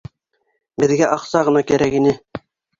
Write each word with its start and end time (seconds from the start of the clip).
Беҙгә 0.85 1.11
аҡса 1.19 1.45
ғына 1.51 1.65
кәрәк 1.71 1.97
ине. 2.03 2.19